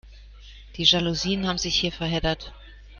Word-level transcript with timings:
Die 0.77 0.83
Jalousien 0.83 1.45
haben 1.45 1.59
sich 1.59 1.79
hier 1.79 1.91
verheddert. 1.91 2.53